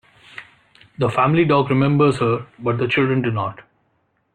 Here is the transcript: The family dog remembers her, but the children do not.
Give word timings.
The 0.97 1.11
family 1.11 1.45
dog 1.45 1.69
remembers 1.69 2.17
her, 2.21 2.47
but 2.57 2.79
the 2.79 2.87
children 2.87 3.21
do 3.21 3.29
not. 3.29 3.59